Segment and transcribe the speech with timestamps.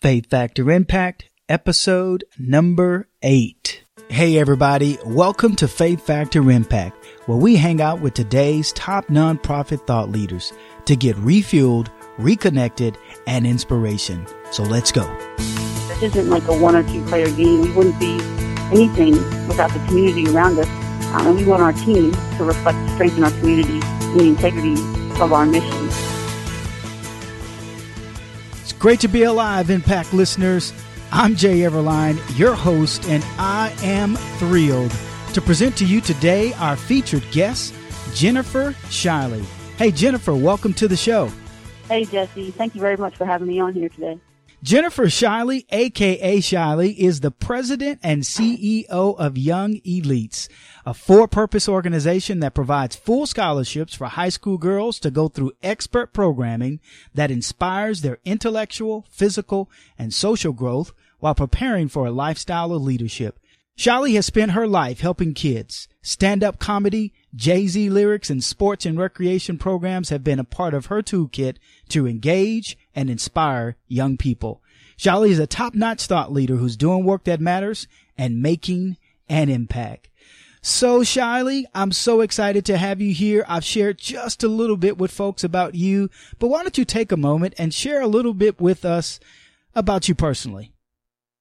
[0.00, 3.82] Faith Factor Impact, episode number eight.
[4.08, 9.84] Hey everybody, welcome to Faith Factor Impact, where we hang out with today's top nonprofit
[9.88, 10.52] thought leaders
[10.84, 14.24] to get refueled, reconnected, and inspiration.
[14.52, 15.04] So let's go.
[15.88, 17.62] This isn't like a one or two player game.
[17.62, 18.20] We wouldn't be
[18.70, 19.14] anything
[19.48, 20.68] without the community around us.
[21.12, 24.28] Um, and we want our team to reflect the strength in our community and the
[24.28, 24.74] integrity
[25.20, 26.07] of our mission.
[28.78, 30.72] Great to be alive, Impact listeners.
[31.10, 34.92] I'm Jay Everline, your host, and I am thrilled
[35.32, 37.74] to present to you today our featured guest,
[38.14, 39.44] Jennifer Shiley.
[39.78, 41.28] Hey, Jennifer, welcome to the show.
[41.88, 42.52] Hey, Jesse.
[42.52, 44.20] Thank you very much for having me on here today.
[44.62, 50.48] Jennifer Shiley, aka Shiley, is the president and CEO of Young Elites,
[50.88, 56.14] a for-purpose organization that provides full scholarships for high school girls to go through expert
[56.14, 56.80] programming
[57.12, 63.38] that inspires their intellectual, physical, and social growth while preparing for a lifestyle of leadership.
[63.76, 65.88] Shiley has spent her life helping kids.
[66.00, 71.02] Stand-up comedy, Jay-Z lyrics, and sports and recreation programs have been a part of her
[71.02, 71.56] toolkit
[71.90, 74.62] to engage and inspire young people.
[74.96, 77.86] Shiley is a top-notch thought leader who's doing work that matters
[78.16, 78.96] and making
[79.28, 80.07] an impact.
[80.60, 83.44] So, Shiley, I'm so excited to have you here.
[83.48, 87.12] I've shared just a little bit with folks about you, but why don't you take
[87.12, 89.20] a moment and share a little bit with us
[89.74, 90.72] about you personally?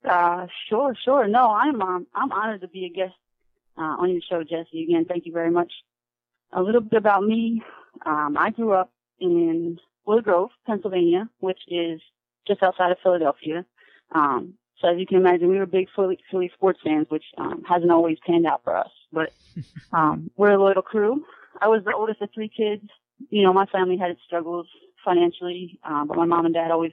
[0.08, 1.28] Uh, sure, sure.
[1.28, 3.16] No, I'm um, I'm honored to be a guest
[3.78, 4.84] uh, on your show, Jesse.
[4.84, 5.72] Again, thank you very much.
[6.54, 7.62] A little bit about me.
[8.06, 12.00] Um, I grew up in Willow Grove, Pennsylvania, which is
[12.48, 13.66] just outside of Philadelphia.
[14.14, 17.64] Um, so as you can imagine, we were big Philly, Philly sports fans, which um,
[17.68, 18.90] hasn't always panned out for us.
[19.12, 19.34] But
[19.94, 21.24] um, we're a loyal crew.
[21.62, 22.84] I was the oldest of three kids.
[23.30, 24.68] You know, my family had its struggles
[25.04, 26.92] financially, um, but my mom and dad always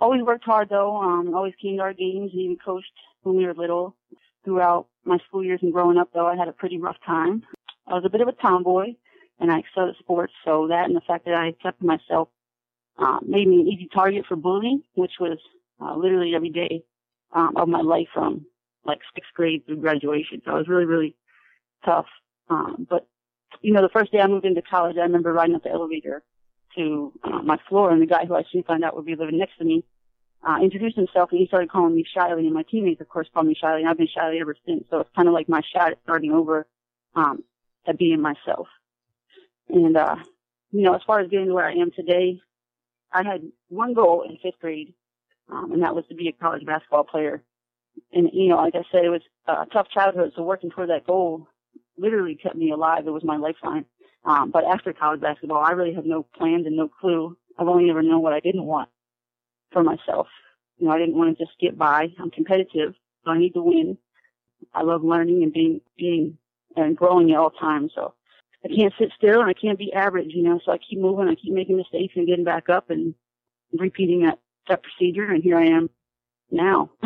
[0.00, 0.96] always worked hard though.
[0.96, 3.96] Um, always came to our games and even coached when we were little.
[4.44, 7.42] Throughout my school years and growing up though, I had a pretty rough time.
[7.86, 8.94] I was a bit of a tomboy
[9.40, 10.32] and I excelled at sports.
[10.44, 12.28] So that and the fact that I accepted myself,
[12.98, 15.38] uh, made me an easy target for bullying, which was,
[15.80, 16.82] uh, literally every day,
[17.32, 18.46] um, of my life from
[18.84, 20.40] like sixth grade through graduation.
[20.44, 21.16] So I was really, really
[21.84, 22.06] tough.
[22.48, 23.06] Um, but
[23.60, 26.22] you know, the first day I moved into college, I remember riding up the elevator
[26.76, 29.38] to uh, my floor, and the guy who I soon found out would be living
[29.38, 29.84] next to me
[30.46, 33.46] uh, introduced himself, and he started calling me Shiley, and my teammates, of course, called
[33.46, 34.84] me Shiley, and I've been Shiley ever since.
[34.90, 36.66] So it's kind of like my shot starting over
[37.14, 37.42] um,
[37.86, 38.68] at being myself.
[39.68, 40.16] And uh,
[40.70, 42.40] you know, as far as getting to where I am today,
[43.12, 44.94] I had one goal in fifth grade,
[45.50, 47.42] um, and that was to be a college basketball player.
[48.12, 51.06] And you know, like I said, it was a tough childhood, so working toward that
[51.06, 51.48] goal
[51.98, 53.06] literally kept me alive.
[53.06, 53.84] It was my lifeline.
[54.24, 57.36] Um, but after college basketball, I really had no plans and no clue.
[57.58, 58.88] I've only ever known what I didn't want
[59.72, 60.26] for myself.
[60.78, 62.08] You know, I didn't want to just get by.
[62.18, 62.94] I'm competitive,
[63.24, 63.98] so I need to win.
[64.74, 66.38] I love learning and being, being
[66.76, 67.92] and growing at all times.
[67.94, 68.14] So
[68.64, 71.28] I can't sit still and I can't be average, you know, so I keep moving.
[71.28, 73.14] I keep making mistakes and getting back up and
[73.72, 74.38] repeating that,
[74.68, 75.24] that procedure.
[75.24, 75.90] And here I am
[76.50, 76.90] now.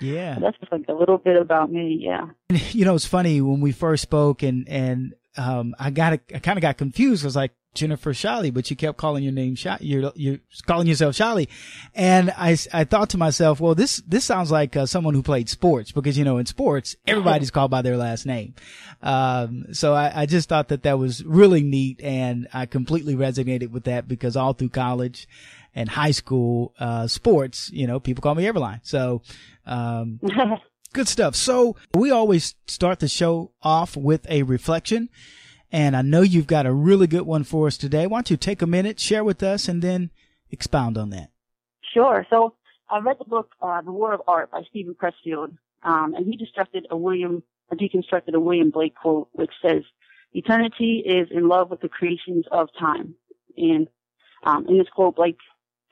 [0.00, 0.36] Yeah.
[0.36, 1.98] So that's just like a little bit about me.
[2.00, 2.26] Yeah.
[2.70, 6.58] You know, it's funny when we first spoke and, and, um, I got, I kind
[6.58, 7.24] of got confused.
[7.24, 9.78] I was like, Jennifer Shally, but you kept calling your name Shiley.
[9.82, 11.48] You're, you're calling yourself Shally.
[11.94, 15.48] And I, I thought to myself, well, this, this sounds like uh, someone who played
[15.48, 18.54] sports because, you know, in sports, everybody's called by their last name.
[19.02, 23.70] Um, so I, I just thought that that was really neat and I completely resonated
[23.70, 25.28] with that because all through college
[25.78, 28.80] and high school, uh, sports, you know, people call me Everline.
[28.82, 29.22] So,
[29.64, 30.18] um,
[30.92, 31.36] good stuff.
[31.36, 35.08] So we always start the show off with a reflection.
[35.70, 38.08] And I know you've got a really good one for us today.
[38.08, 40.10] Why don't you take a minute, share with us, and then
[40.50, 41.30] expound on that?
[41.94, 42.26] Sure.
[42.28, 42.54] So
[42.90, 46.36] I read the book, uh, The War of Art by Steven Pressfield, um, and he
[46.36, 49.84] destructed a William, or deconstructed a William Blake quote, which says,
[50.32, 53.14] eternity is in love with the creations of time.
[53.56, 53.86] And,
[54.42, 55.38] um, in this quote, Blake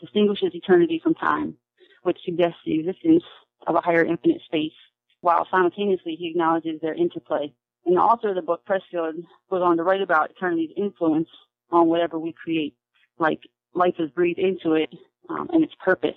[0.00, 1.54] distinguishes eternity from time,
[2.02, 3.24] which suggests the existence
[3.66, 4.72] of a higher infinite space,
[5.20, 7.52] while simultaneously he acknowledges their interplay
[7.86, 11.28] and the author of the book, Pressfield, goes on to write about eternity's influence
[11.70, 12.74] on whatever we create.
[13.18, 13.40] Like
[13.74, 14.92] life is breathed into it
[15.30, 16.16] um, and its purpose.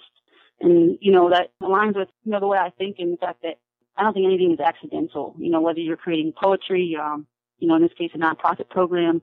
[0.59, 3.44] And, you know, that aligns with, you know, the way I think and the fact
[3.44, 3.59] that
[3.95, 5.36] I don't think anything is accidental.
[5.38, 7.27] You know, whether you're creating poetry, um,
[7.59, 9.21] you know, in this case, a nonprofit program,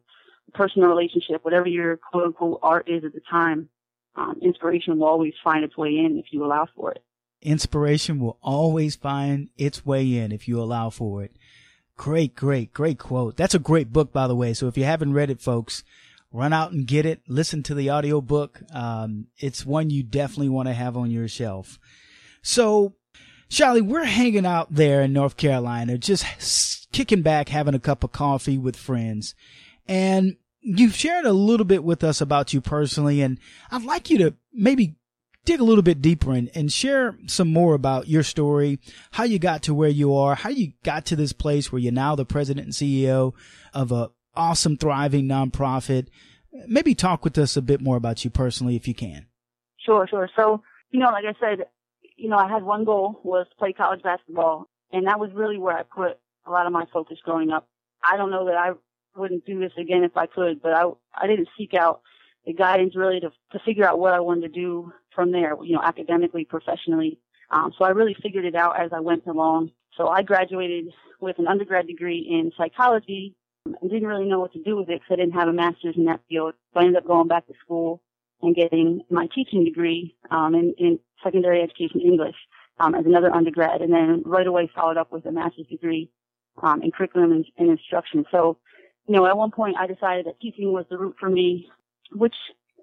[0.49, 3.69] a personal relationship, whatever your quote unquote art is at the time,
[4.17, 7.03] um, inspiration will always find its way in if you allow for it.
[7.43, 11.37] Inspiration will always find its way in if you allow for it.
[11.97, 13.37] Great, great, great quote.
[13.37, 14.55] That's a great book, by the way.
[14.55, 15.85] So if you haven't read it, folks,
[16.33, 17.21] run out and get it.
[17.29, 18.61] Listen to the audiobook.
[18.73, 21.79] Um, it's one you definitely want to have on your shelf.
[22.43, 22.95] So,
[23.49, 28.13] Charlie, we're hanging out there in North Carolina, just kicking back, having a cup of
[28.13, 29.35] coffee with friends.
[29.87, 30.37] And
[30.67, 33.23] you've shared a little bit with us about you personally.
[33.23, 33.39] And
[33.71, 34.97] I'd like you to maybe
[35.45, 38.81] dig a little bit deeper and, and share some more about your story,
[39.13, 41.93] how you got to where you are, how you got to this place where you're
[41.93, 43.33] now the president and CEO
[43.73, 46.09] of a awesome, thriving nonprofit.
[46.67, 49.27] Maybe talk with us a bit more about you personally if you can.
[49.79, 50.29] Sure, sure.
[50.35, 51.67] So, you know, like I said,
[52.17, 55.59] you know, I had one goal was to play college basketball and that was really
[55.59, 57.69] where I put a lot of my focus growing up.
[58.03, 58.73] I don't know that I
[59.17, 60.85] wouldn't do this again if I could, but I,
[61.15, 62.03] I didn't seek out
[62.45, 65.75] the guidance really to, to figure out what I wanted to do from there, you
[65.75, 67.19] know, academically, professionally.
[67.51, 69.71] Um, so I really figured it out as I went along.
[69.97, 73.35] So I graduated with an undergrad degree in psychology
[73.65, 75.97] and didn't really know what to do with it because I didn't have a master's
[75.97, 76.55] in that field.
[76.73, 78.03] So I ended up going back to school
[78.43, 82.37] and getting my teaching degree um, in, in secondary education English
[82.79, 86.11] um, as another undergrad, and then right away followed up with a master's degree
[86.63, 88.25] um, in curriculum and, and instruction.
[88.31, 88.59] So,
[89.07, 91.69] you know, at one point I decided that teaching was the route for me,
[92.13, 92.35] which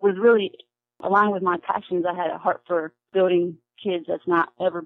[0.02, 0.52] was really
[1.02, 2.06] aligned with my passions.
[2.08, 4.86] I had a heart for building kids that's not ever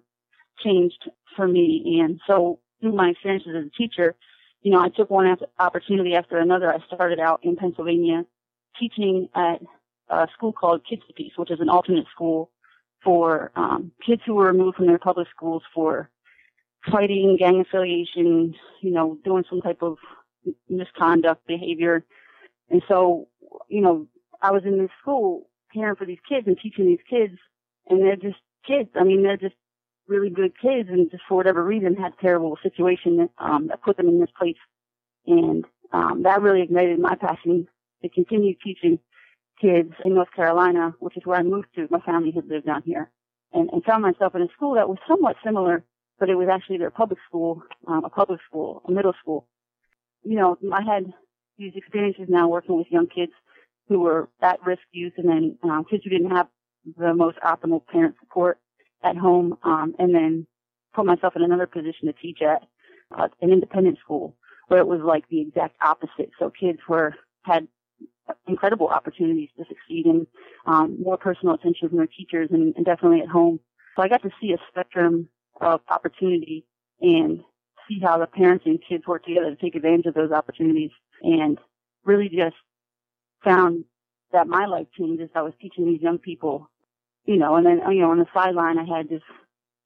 [0.64, 4.16] changed for me, and so through my experiences as a teacher,
[4.62, 6.74] you know, I took one opportunity after another.
[6.74, 8.26] I started out in Pennsylvania
[8.80, 9.62] teaching at
[10.10, 12.52] a school called Kids Peace, which is an alternate school
[13.04, 16.10] for um, kids who were removed from their public schools for
[16.92, 19.98] fighting, gang affiliation, you know, doing some type of
[20.70, 22.06] misconduct behavior.
[22.70, 23.28] And so,
[23.70, 24.08] you know,
[24.42, 27.38] I was in this school caring for these kids and teaching these kids,
[27.88, 28.90] and they're just kids.
[28.96, 29.56] I mean, they're just
[30.08, 33.82] really good kids, and just for whatever reason had a terrible situation that, um, that
[33.82, 34.58] put them in this place.
[35.26, 37.68] And um, that really ignited my passion
[38.02, 39.00] to continue teaching
[39.62, 41.88] kids in North Carolina, which is where I moved to.
[41.90, 43.10] My family had lived down here,
[43.54, 45.84] and, and found myself in a school that was somewhat similar,
[46.20, 49.48] but it was actually their public school, um, a public school, a middle school.
[50.24, 51.14] You know, I had
[51.58, 53.32] these experiences now working with young kids
[53.88, 56.48] who were at risk youth, and then um, kids who didn't have
[56.98, 58.60] the most optimal parent support
[59.04, 60.48] at home, um, and then
[60.94, 62.64] put myself in another position to teach at
[63.18, 64.36] uh, an independent school
[64.68, 66.32] where it was like the exact opposite.
[66.40, 67.68] So kids were had
[68.48, 70.28] incredible opportunities to succeed and
[70.66, 73.60] um, more personal attention from their teachers and, and definitely at home.
[73.96, 75.30] So I got to see a spectrum
[75.62, 76.66] of opportunity
[77.02, 77.42] and
[77.88, 80.92] see how the parents and kids work together to take advantage of those opportunities
[81.22, 81.58] and
[82.06, 82.56] really just
[83.44, 83.86] found
[84.32, 86.70] that my life changed as I was teaching these young people,
[87.26, 89.22] you know, and then, you know, on the sideline, I had this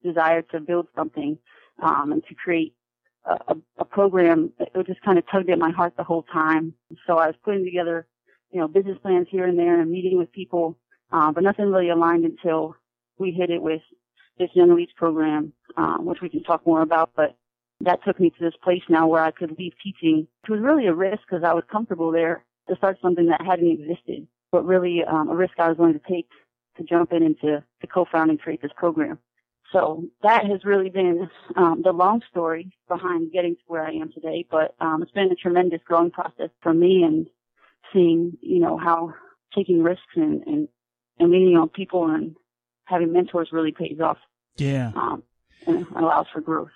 [0.03, 1.37] desire to build something,
[1.81, 2.73] um, and to create
[3.25, 6.73] a, a program that just kind of tugged at my heart the whole time.
[7.05, 8.07] So I was putting together
[8.51, 10.77] you know, business plans here and there and meeting with people,
[11.11, 12.75] uh, but nothing really aligned until
[13.17, 13.81] we hit it with
[14.37, 17.11] this Young Elites program, um, which we can talk more about.
[17.15, 17.37] But
[17.83, 20.87] that took me to this place now where I could leave teaching, which was really
[20.87, 25.03] a risk because I was comfortable there to start something that hadn't existed, but really
[25.03, 26.27] um, a risk I was willing to take
[26.77, 29.19] to jump in and to, to co-found and create this program.
[29.71, 34.11] So that has really been um, the long story behind getting to where I am
[34.11, 34.45] today.
[34.49, 37.27] But um, it's been a tremendous growing process for me, and
[37.93, 39.13] seeing, you know, how
[39.55, 40.67] taking risks and, and,
[41.19, 42.35] and leaning on people and
[42.85, 44.17] having mentors really pays off.
[44.57, 44.91] Yeah.
[44.95, 45.23] Um,
[45.67, 46.71] and allows for growth.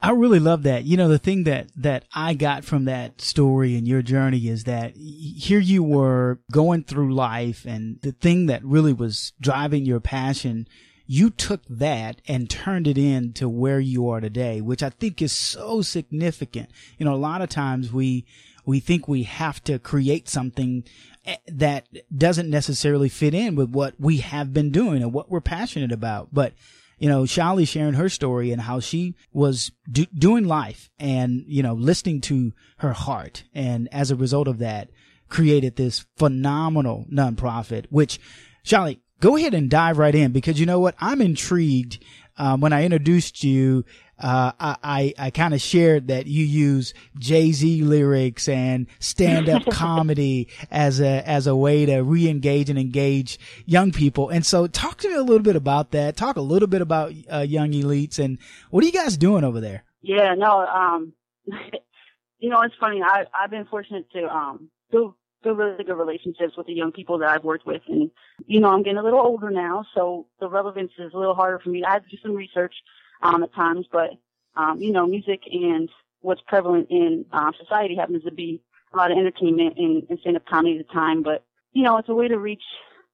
[0.00, 0.84] I really love that.
[0.84, 4.64] You know, the thing that, that I got from that story and your journey is
[4.64, 9.98] that here you were going through life and the thing that really was driving your
[9.98, 10.68] passion,
[11.06, 15.32] you took that and turned it into where you are today, which I think is
[15.32, 16.70] so significant.
[16.96, 18.26] You know, a lot of times we,
[18.64, 20.84] we think we have to create something
[21.26, 25.40] eh, that doesn't necessarily fit in with what we have been doing and what we're
[25.40, 26.28] passionate about.
[26.32, 26.54] But,
[27.04, 31.62] you know, Shali sharing her story and how she was do- doing life and, you
[31.62, 33.44] know, listening to her heart.
[33.52, 34.88] And as a result of that,
[35.28, 38.18] created this phenomenal nonprofit, which
[38.64, 40.94] Shali, go ahead and dive right in because you know what?
[40.98, 42.02] I'm intrigued.
[42.38, 43.84] Um, when I introduced you,
[44.18, 50.48] uh, I, I, I kind of shared that you use Jay-Z lyrics and stand-up comedy
[50.70, 54.28] as a, as a way to re-engage and engage young people.
[54.28, 56.16] And so talk to me a little bit about that.
[56.16, 58.38] Talk a little bit about, uh, Young Elites and
[58.70, 59.84] what are you guys doing over there?
[60.02, 61.12] Yeah, no, um,
[62.38, 63.02] you know, it's funny.
[63.02, 67.18] I, I've been fortunate to, um, build, build really good relationships with the young people
[67.18, 67.82] that I've worked with.
[67.88, 68.10] And,
[68.46, 71.58] you know, I'm getting a little older now, so the relevance is a little harder
[71.58, 71.84] for me.
[71.84, 72.74] I have to do some research
[73.24, 74.10] um, at times, but
[74.56, 75.88] um, you know, music and
[76.20, 78.62] what's prevalent in uh, society happens to be
[78.92, 82.08] a lot of entertainment and, and stand-up comedy at the time, but you know, it's
[82.08, 82.62] a way to reach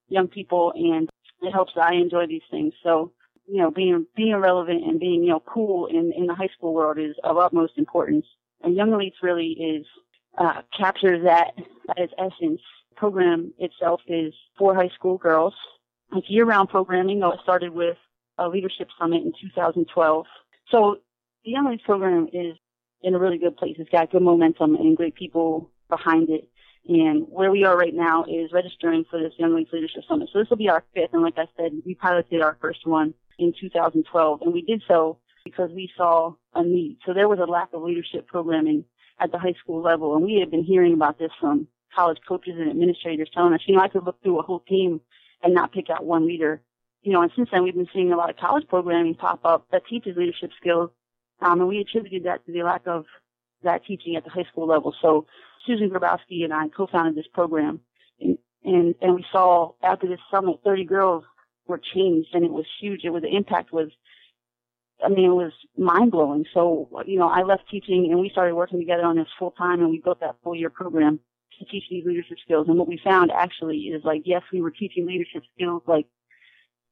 [0.09, 1.09] young people and
[1.41, 2.75] it helps that I enjoy these things.
[2.83, 3.13] So,
[3.47, 6.75] you know, being, being relevant and being, you know, cool in, in the high school
[6.75, 8.27] world is of utmost importance.
[8.63, 9.87] And Young Elites really is,
[10.39, 11.55] uh, captures that
[11.97, 12.61] at essence.
[12.97, 15.55] program itself is for high school girls.
[16.15, 17.19] It's year-round programming.
[17.21, 17.97] Though it started with
[18.41, 20.27] a leadership summit in 2012.
[20.71, 20.97] So
[21.45, 22.57] the Young Elites program is
[23.03, 23.77] in a really good place.
[23.79, 26.49] It's got good momentum and great people behind it.
[26.89, 30.31] And where we are right now is registering for this Young Elites Leadership Summit.
[30.33, 31.13] So this will be our fifth.
[31.13, 35.19] And like I said, we piloted our first one in 2012 and we did so
[35.45, 36.99] because we saw a need.
[37.07, 38.85] So there was a lack of leadership programming
[39.21, 40.15] at the high school level.
[40.15, 43.75] And we had been hearing about this from college coaches and administrators telling us, you
[43.75, 45.01] know, I could look through a whole team
[45.43, 46.63] and not pick out one leader.
[47.03, 49.67] You know, and since then we've been seeing a lot of college programming pop up
[49.73, 50.91] that teaches leadership skills.
[51.41, 53.07] Um, and we attributed that to the lack of
[53.63, 54.95] that teaching at the high school level.
[55.01, 55.27] So
[55.67, 57.81] Susan Grabowski and I co-founded this program
[58.21, 61.25] and, and, and we saw after this summit, 30 girls
[61.67, 63.01] were changed and it was huge.
[63.05, 63.89] It was, the impact was,
[65.05, 66.45] I mean, it was mind blowing.
[66.53, 69.81] So, you know, I left teaching and we started working together on this full time
[69.81, 71.21] and we built that full year program
[71.59, 72.69] to teach these leadership skills.
[72.69, 76.07] And what we found actually is like, yes, we were teaching leadership skills like,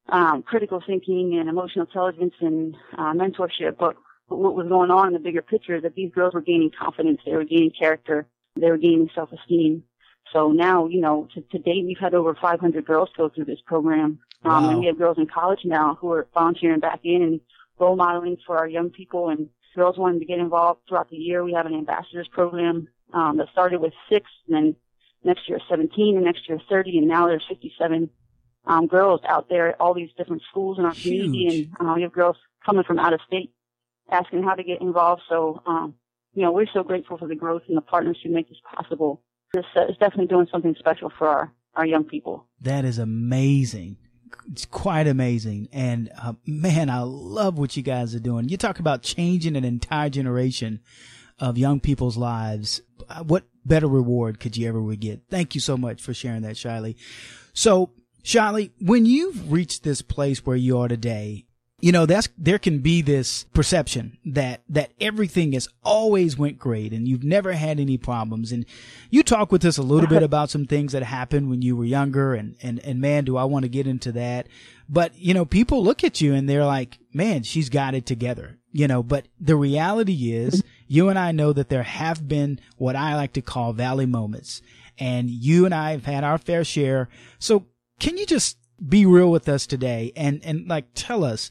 [0.08, 3.96] um, critical thinking and emotional intelligence and uh, mentorship, but
[4.28, 7.20] what was going on in the bigger picture is that these girls were gaining confidence,
[7.24, 9.82] they were gaining character, they were gaining self-esteem.
[10.32, 13.60] So now, you know, to, to date, we've had over 500 girls go through this
[13.64, 14.18] program.
[14.44, 14.70] Um, wow.
[14.70, 17.40] and we have girls in college now who are volunteering back in and
[17.78, 21.42] role modeling for our young people and girls wanting to get involved throughout the year.
[21.42, 24.76] We have an ambassadors program, um, that started with six and then
[25.24, 28.10] next year 17 and next year 30 and now there's 57,
[28.68, 31.24] um, girls out there at all these different schools in our Huge.
[31.24, 33.52] community and, uh, we have girls coming from out of state
[34.10, 35.22] asking how to get involved.
[35.28, 35.94] So, um,
[36.34, 39.22] you know, we're so grateful for the growth and the partners who make this possible.
[39.52, 42.46] This uh, is definitely doing something special for our, our young people.
[42.60, 43.96] That is amazing.
[44.52, 45.68] It's quite amazing.
[45.72, 48.48] And uh, man, I love what you guys are doing.
[48.48, 50.80] You talk about changing an entire generation
[51.38, 52.82] of young people's lives.
[53.08, 55.22] Uh, what better reward could you ever get?
[55.30, 56.96] Thank you so much for sharing that, Shiley.
[57.52, 57.90] So,
[58.28, 61.46] Shiley, when you've reached this place where you are today,
[61.80, 66.92] you know, that's, there can be this perception that, that everything has always went great
[66.92, 68.52] and you've never had any problems.
[68.52, 68.66] And
[69.08, 71.86] you talk with us a little bit about some things that happened when you were
[71.86, 74.46] younger and, and, and man, do I want to get into that.
[74.90, 78.58] But, you know, people look at you and they're like, man, she's got it together,
[78.72, 82.94] you know, but the reality is you and I know that there have been what
[82.94, 84.60] I like to call valley moments
[84.98, 87.08] and you and I have had our fair share.
[87.38, 87.64] So
[87.98, 91.50] can you just be real with us today and, and like tell us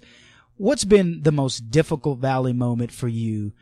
[0.55, 3.53] what's been the most difficult valley moment for you?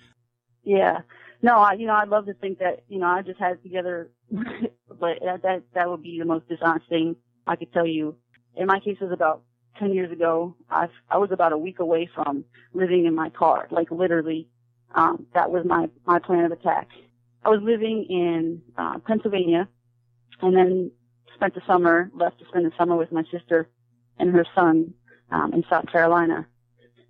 [0.63, 0.99] Yeah.
[1.41, 3.63] No, I, you know, I'd love to think that, you know, I just had it
[3.63, 7.15] together, but that, that, that would be the most dishonest thing
[7.45, 8.15] I could tell you.
[8.55, 9.43] In my case, it was about
[9.79, 10.55] 10 years ago.
[10.69, 14.47] I, I was about a week away from living in my car, like literally,
[14.95, 16.87] um, that was my, my plan of attack.
[17.43, 19.67] I was living in, uh, Pennsylvania
[20.41, 20.91] and then
[21.35, 23.69] spent the summer, left to spend the summer with my sister
[24.17, 24.93] and her son
[25.31, 26.47] um, in South Carolina.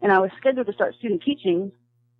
[0.01, 1.71] And I was scheduled to start student teaching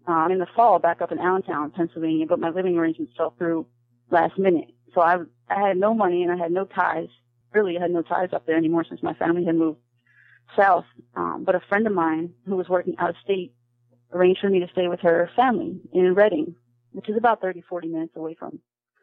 [0.07, 3.65] um, in the fall back up in Allentown, Pennsylvania, but my living arrangements fell through
[4.11, 4.69] last minute.
[4.93, 5.17] So I,
[5.49, 7.09] I had no money and I had no ties.
[7.53, 9.79] Really, I had no ties up there anymore since my family had moved
[10.57, 10.85] south.
[11.15, 13.53] Um, but a friend of mine who was working out of state
[14.13, 16.55] arranged for me to stay with her family in Reading,
[16.91, 18.59] which is about 30, 40 minutes away from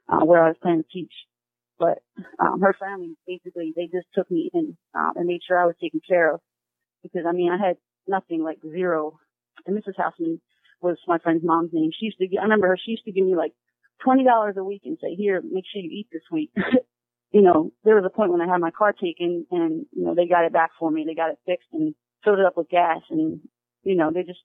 [0.09, 1.13] uh, where I was planning to teach.
[1.83, 1.99] But
[2.39, 5.75] um, her family basically they just took me in um, and made sure I was
[5.83, 6.41] taken care of
[7.03, 9.19] because I mean I had nothing like zero.
[9.67, 9.97] And Mrs.
[9.97, 10.41] Houseman
[10.81, 11.91] was my friend's mom's name.
[11.99, 12.79] She used to I remember her.
[12.79, 13.53] She used to give me like
[14.01, 16.53] twenty dollars a week and say, "Here, make sure you eat this week."
[17.33, 20.15] you know, there was a point when I had my car taken and you know
[20.15, 21.05] they got it back for me.
[21.05, 23.41] They got it fixed and filled it up with gas and
[23.83, 24.39] you know they just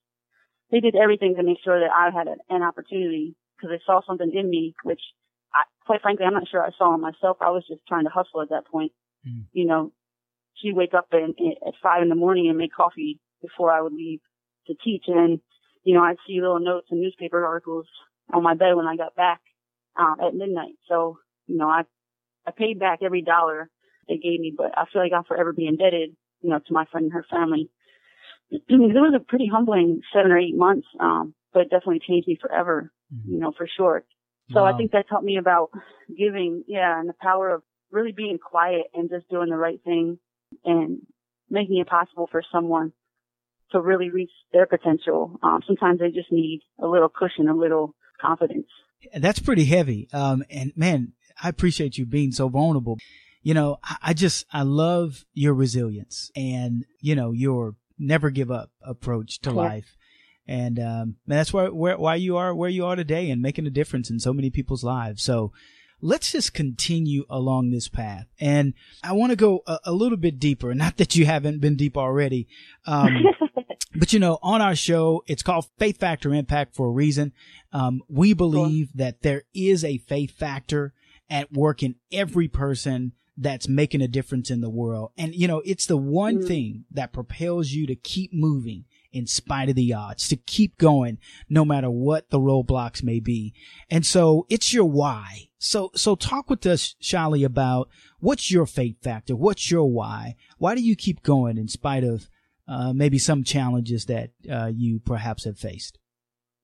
[0.72, 4.32] they did everything to make sure that I had an opportunity because they saw something
[4.34, 5.02] in me which
[5.58, 7.38] I, quite frankly, I'm not sure I saw him myself.
[7.42, 8.92] I was just trying to hustle at that point.
[9.28, 9.46] Mm.
[9.52, 9.92] You know,
[10.56, 13.82] she'd wake up in, in, at five in the morning and make coffee before I
[13.82, 14.20] would leave
[14.68, 15.06] to teach.
[15.08, 15.40] And,
[15.84, 17.88] you know, I'd see little notes and newspaper articles
[18.34, 19.42] on my bed when I got back,
[20.00, 20.76] uh, at midnight.
[20.88, 21.84] So, you know, I,
[22.46, 23.70] I paid back every dollar
[24.08, 26.86] they gave me, but I feel like I'll forever be indebted, you know, to my
[26.86, 27.70] friend and her family.
[28.52, 32.38] it was a pretty humbling seven or eight months, um, but it definitely changed me
[32.40, 33.34] forever, mm-hmm.
[33.34, 34.04] you know, for sure.
[34.52, 34.74] So wow.
[34.74, 35.72] I think that taught me about
[36.08, 40.20] giving, yeah, and the power of really being quiet and just doing the right thing
[40.64, 41.00] and
[41.50, 42.94] making it possible for someone
[43.72, 45.38] to really reach their potential.
[45.44, 48.68] Um, sometimes they just need a little cushion, a little confidence.
[49.14, 50.08] That's pretty heavy.
[50.14, 52.98] Um, and man, I appreciate you being so vulnerable.
[53.42, 58.52] You know, I, I just, I love your resilience and, you know, your never give
[58.52, 59.56] up approach to yeah.
[59.56, 59.97] life.
[60.48, 63.72] And, um, that's why, where, why you are where you are today and making a
[63.72, 65.22] difference in so many people's lives.
[65.22, 65.52] So,
[66.02, 68.28] let's just continue along this path.
[68.40, 68.74] And
[69.04, 70.74] I want to go a, a, little bit deeper.
[70.74, 72.48] Not that you haven't been deep already.
[72.86, 73.24] Um,
[73.96, 77.34] but you know, on our show, it's called Faith Factor Impact for a reason.
[77.74, 79.06] Um, we believe cool.
[79.06, 80.94] that there is a faith factor
[81.30, 85.12] at work in every person that's making a difference in the world.
[85.18, 86.48] And you know, it's the one mm.
[86.48, 91.18] thing that propels you to keep moving in spite of the odds, to keep going
[91.50, 93.54] no matter what the roadblocks may be.
[93.90, 95.50] And so it's your why.
[95.58, 99.36] So, so talk with us, Shali, about what's your faith factor?
[99.36, 100.36] What's your why?
[100.58, 102.30] Why do you keep going in spite of
[102.68, 105.98] uh, maybe some challenges that uh, you perhaps have faced?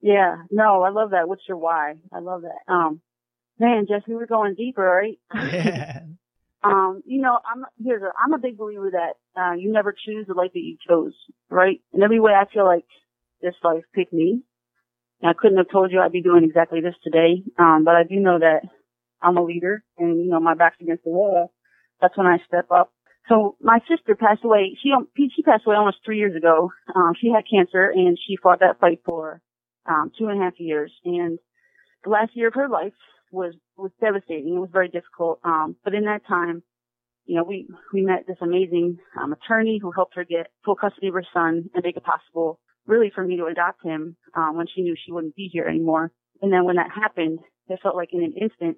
[0.00, 1.28] Yeah, no, I love that.
[1.28, 1.94] What's your why?
[2.12, 2.72] I love that.
[2.72, 3.00] Um,
[3.58, 5.18] man, Jess, we were going deeper, right?
[5.34, 6.00] Yeah.
[6.64, 10.26] um, you know, I'm here's a, I'm a big believer that uh, you never choose
[10.26, 11.12] the life that you chose,
[11.50, 11.80] right?
[11.92, 12.86] In every way, I feel like
[13.42, 14.42] this life picked me.
[15.20, 18.02] And I couldn't have told you I'd be doing exactly this today, um, but I
[18.02, 18.62] do know that
[19.22, 21.52] I'm a leader and, you know, my back's against the wall.
[22.00, 22.92] That's when I step up.
[23.28, 24.76] So my sister passed away.
[24.82, 24.90] She,
[25.34, 26.72] she passed away almost three years ago.
[26.94, 29.40] Um, she had cancer and she fought that fight for,
[29.86, 30.92] um, two and a half years.
[31.04, 31.38] And
[32.04, 32.92] the last year of her life
[33.34, 34.54] was, was devastating.
[34.56, 35.40] It was very difficult.
[35.44, 36.62] Um, but in that time,
[37.26, 41.08] you know, we, we met this amazing, um, attorney who helped her get full custody
[41.08, 44.66] of her son and make it possible really for me to adopt him, um, when
[44.66, 46.12] she knew she wouldn't be here anymore.
[46.42, 47.38] And then when that happened,
[47.68, 48.76] it felt like in an instant,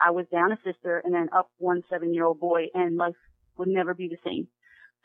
[0.00, 3.14] I was down a sister and then up one seven year old boy and life
[3.56, 4.48] would never be the same.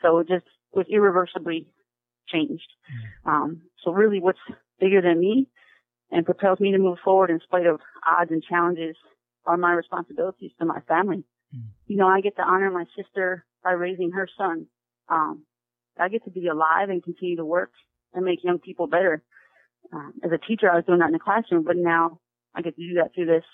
[0.02, 1.68] So it just was irreversibly
[2.28, 2.68] changed.
[3.26, 3.30] Mm.
[3.30, 4.38] Um, so really what's
[4.80, 5.48] bigger than me
[6.10, 8.96] and propels me to move forward in spite of odds and challenges
[9.46, 11.24] are my responsibilities to my family.
[11.54, 11.68] Mm.
[11.86, 14.66] You know, I get to honor my sister by raising her son.
[15.08, 15.44] Um,
[15.98, 17.72] I get to be alive and continue to work
[18.14, 19.22] and make young people better.
[19.92, 22.20] Um, as a teacher, I was doing that in the classroom, but now
[22.54, 23.44] I get to do that through this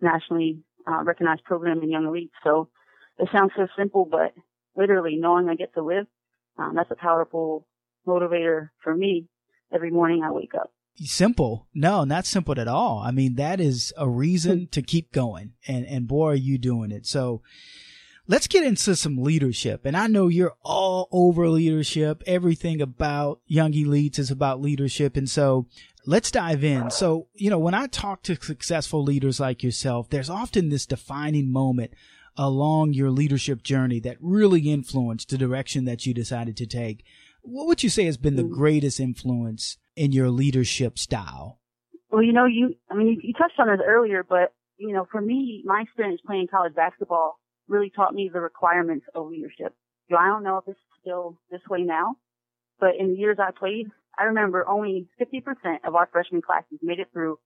[0.00, 2.30] nationally uh, recognized program in Young Elite.
[2.44, 2.68] So
[3.18, 4.34] it sounds so simple, but
[4.76, 6.06] literally knowing I get to live,
[6.58, 7.66] um, that's a powerful
[8.06, 9.26] motivator for me
[9.72, 10.72] every morning I wake up.
[11.02, 11.66] Simple.
[11.74, 12.98] No, not simple at all.
[12.98, 15.52] I mean, that is a reason to keep going.
[15.66, 17.06] And, and boy, are you doing it.
[17.06, 17.42] So
[18.26, 19.84] let's get into some leadership.
[19.84, 22.22] And I know you're all over leadership.
[22.26, 25.16] Everything about Young Elites is about leadership.
[25.16, 25.66] And so
[26.06, 26.90] let's dive in.
[26.90, 31.50] So, you know, when I talk to successful leaders like yourself, there's often this defining
[31.50, 31.92] moment
[32.36, 37.04] along your leadership journey that really influenced the direction that you decided to take.
[37.42, 38.52] What would you say has been the mm.
[38.52, 41.60] greatest influence in your leadership style?
[42.10, 45.06] Well, you know, you, I mean, you, you touched on this earlier, but, you know,
[45.10, 49.74] for me, my experience playing college basketball really taught me the requirements of leadership.
[50.08, 52.16] You know, I don't know if it's still this way now,
[52.80, 53.86] but in the years I played,
[54.18, 55.42] I remember only 50%
[55.84, 57.38] of our freshman classes made it through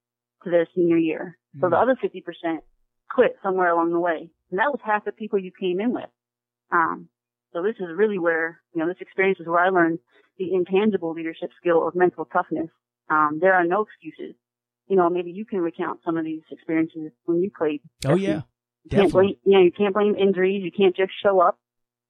[0.45, 1.39] to their senior year.
[1.61, 2.59] So mm the other 50%
[3.11, 4.31] quit somewhere along the way.
[4.51, 6.11] And that was half the people you came in with.
[6.73, 7.09] Um,
[7.55, 10.01] so this is really where, you know, this experience is where I learned
[10.39, 12.69] the intangible leadership skill of mental toughness.
[13.09, 14.35] Um, there are no excuses.
[14.89, 17.81] You know, maybe you can recount some of these experiences when you played.
[18.05, 18.43] Oh yeah.
[18.85, 20.63] You can't blame, you know, you can't blame injuries.
[20.63, 21.59] You can't just show up.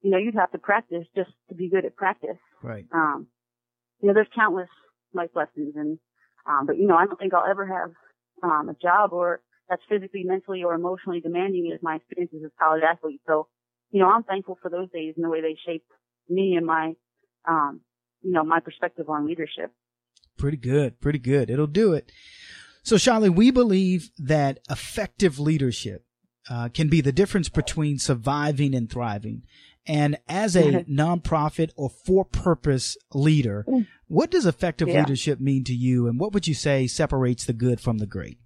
[0.01, 2.39] You know, you'd have to practice just to be good at practice.
[2.63, 2.87] Right.
[2.93, 3.29] Um,
[4.01, 4.69] you know, there's countless
[5.13, 5.99] life lessons and,
[6.47, 7.93] um, but you know, I don't think I'll ever have,
[8.43, 12.63] um, a job or that's physically, mentally, or emotionally demanding as my experiences as a
[12.63, 13.21] college athlete.
[13.27, 13.47] So,
[13.95, 15.89] you know, I'm thankful for those days and the way they shaped
[16.29, 16.95] me and my,
[17.49, 17.81] um,
[18.23, 19.73] you know, my perspective on leadership.
[20.37, 21.01] Pretty good.
[21.01, 21.49] Pretty good.
[21.49, 22.11] It'll do it.
[22.83, 26.05] So, Charlie, we believe that effective leadership
[26.51, 29.43] uh, can be the difference between surviving and thriving.
[29.87, 33.87] And as a nonprofit or for purpose leader, mm.
[34.09, 35.03] what does effective yeah.
[35.03, 36.09] leadership mean to you?
[36.09, 38.41] And what would you say separates the good from the great?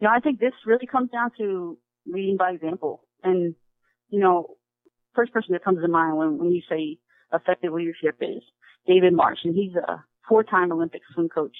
[0.00, 3.04] You know, I think this really comes down to leading by example.
[3.22, 3.54] And,
[4.08, 4.56] you know,
[5.18, 6.96] first person that comes to mind when, when you say
[7.32, 8.40] effective leadership is
[8.86, 11.56] David Marsh, and he's a four-time Olympic swim coach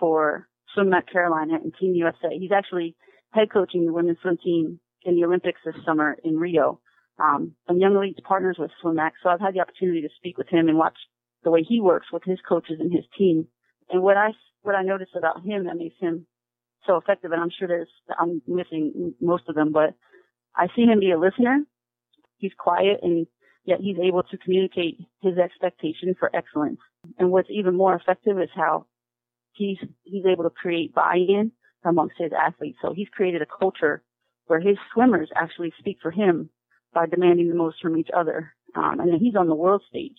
[0.00, 2.36] for SwimMac Carolina and Team USA.
[2.36, 2.96] He's actually
[3.30, 6.80] head coaching the women's swim team in the Olympics this summer in Rio.
[7.20, 10.48] Um, and Young Elite's partners with SwimMac, so I've had the opportunity to speak with
[10.48, 10.98] him and watch
[11.44, 13.46] the way he works with his coaches and his team.
[13.90, 14.30] And what I
[14.62, 16.26] what I noticed about him that makes him
[16.84, 19.94] so effective, and I'm sure there's, I'm missing most of them, but
[20.56, 21.60] I see him be a listener.
[22.38, 23.26] He's quiet and
[23.64, 26.80] yet he's able to communicate his expectation for excellence.
[27.18, 28.86] And what's even more effective is how
[29.52, 31.52] he's, he's able to create buy-in
[31.84, 32.78] amongst his athletes.
[32.82, 34.02] So he's created a culture
[34.46, 36.50] where his swimmers actually speak for him
[36.94, 38.54] by demanding the most from each other.
[38.74, 40.16] Um, and then he's on the world stage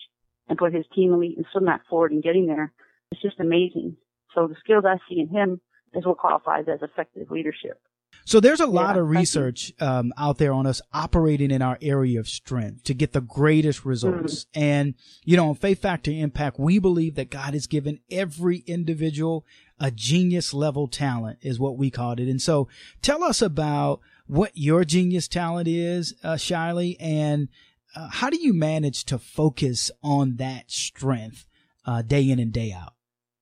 [0.47, 2.71] and put his team elite and swim that forward and getting there.
[3.11, 3.97] It's just amazing.
[4.35, 5.61] So the skills I see in him
[5.93, 7.81] is what qualifies as effective leadership.
[8.29, 11.79] So there's a lot yeah, of research um, out there on us operating in our
[11.81, 14.45] area of strength to get the greatest results.
[14.45, 14.63] Mm-hmm.
[14.63, 14.93] And,
[15.25, 19.47] you know, on Faith Factor Impact, we believe that God has given every individual
[19.79, 22.29] a genius level talent is what we called it.
[22.29, 22.67] And so
[23.01, 27.49] tell us about what your genius talent is, uh, Shiley, and
[27.95, 31.47] uh, how do you manage to focus on that strength
[31.83, 32.93] uh, day in and day out?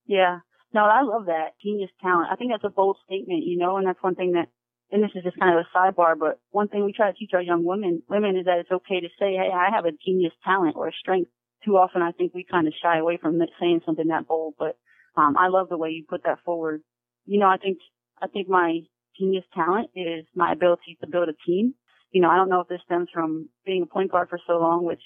[0.05, 0.39] Yeah.
[0.73, 2.29] No, I love that genius talent.
[2.31, 4.47] I think that's a bold statement, you know, and that's one thing that
[4.91, 7.31] and this is just kind of a sidebar, but one thing we try to teach
[7.33, 10.33] our young women women is that it's okay to say, hey, I have a genius
[10.43, 11.29] talent or a strength.
[11.65, 14.77] Too often, I think we kind of shy away from saying something that bold, but
[15.17, 16.81] um, I love the way you put that forward.
[17.25, 17.79] You know, I think
[18.21, 18.81] I think my
[19.19, 21.73] genius talent is my ability to build a team.
[22.11, 24.53] You know, I don't know if this stems from being a point guard for so
[24.53, 25.01] long, which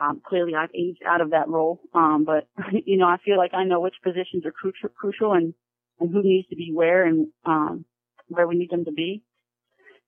[0.00, 1.80] um, clearly I've aged out of that role.
[1.94, 2.48] Um, but
[2.84, 5.54] you know, I feel like I know which positions are crucial, crucial and
[6.00, 7.84] and who needs to be where and um,
[8.32, 9.22] where we need them to be.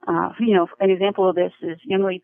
[0.06, 2.20] Uh, you know, an example of this is Young Elites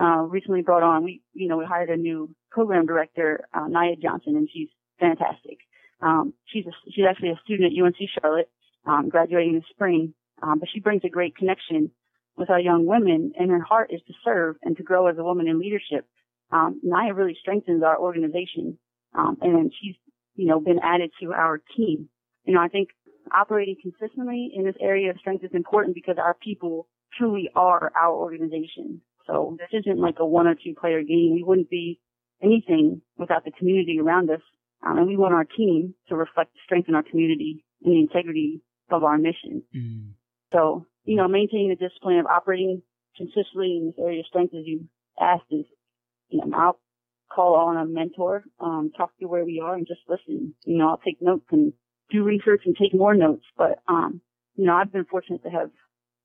[0.00, 1.04] uh, recently brought on.
[1.04, 4.68] We, you know, we hired a new program director, uh, Nia Johnson, and she's
[5.00, 5.58] fantastic.
[6.00, 8.50] Um, she's a, she's actually a student at UNC Charlotte,
[8.86, 10.14] um, graduating this spring.
[10.42, 11.90] Um, but she brings a great connection
[12.36, 15.24] with our young women, and her heart is to serve and to grow as a
[15.24, 16.06] woman in leadership.
[16.50, 18.78] Um, Nia really strengthens our organization,
[19.14, 19.94] um, and she's,
[20.34, 22.08] you know, been added to our team.
[22.44, 22.88] You know, I think
[23.34, 28.12] operating consistently in this area of strength is important because our people truly are our
[28.12, 29.00] organization.
[29.26, 31.32] So this isn't like a one or two player game.
[31.34, 32.00] We wouldn't be
[32.42, 34.40] anything without the community around us.
[34.84, 38.00] Um, and we want our team to reflect the strength in our community and the
[38.00, 39.62] integrity of our mission.
[39.74, 40.10] Mm.
[40.52, 42.82] So, you know, maintaining the discipline of operating
[43.16, 44.88] consistently in this area of strength as you
[45.20, 45.66] asked is,
[46.28, 46.80] you know, I'll
[47.32, 50.54] call on a mentor, um, talk to where we are and just listen.
[50.64, 51.72] You know, I'll take notes and
[52.12, 53.44] do research and take more notes.
[53.56, 54.20] But, um,
[54.54, 55.70] you know, I've been fortunate to have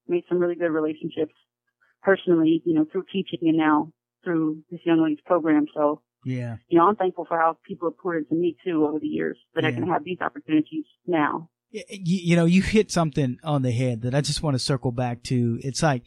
[0.07, 1.33] made some really good relationships
[2.03, 3.91] personally, you know, through teaching and now
[4.23, 5.65] through this young ladies program.
[5.73, 8.99] So, yeah, you know, I'm thankful for how people have poured into me too over
[8.99, 9.69] the years that yeah.
[9.69, 11.49] I can have these opportunities now.
[11.71, 14.91] You, you know, you hit something on the head that I just want to circle
[14.91, 15.59] back to.
[15.63, 16.03] It's like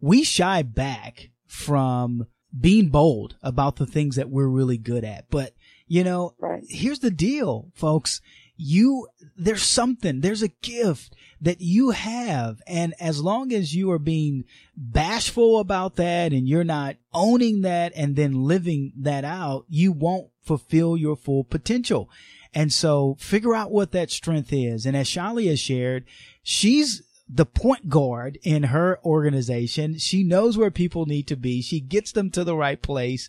[0.00, 2.26] we shy back from
[2.58, 5.30] being bold about the things that we're really good at.
[5.30, 5.54] But,
[5.86, 6.62] you know, right.
[6.68, 8.20] here's the deal, folks
[8.56, 12.60] you, there's something, there's a gift that you have.
[12.66, 14.44] And as long as you are being
[14.76, 20.30] bashful about that and you're not owning that and then living that out, you won't
[20.42, 22.08] fulfill your full potential.
[22.54, 24.86] And so figure out what that strength is.
[24.86, 26.04] And as Shiley has shared,
[26.42, 29.98] she's the point guard in her organization.
[29.98, 31.60] She knows where people need to be.
[31.60, 33.28] She gets them to the right place